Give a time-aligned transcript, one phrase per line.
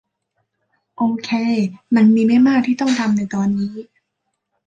[0.97, 1.29] โอเค
[1.95, 3.75] มันมีไม่มากที่ต้องทำในตอนนี้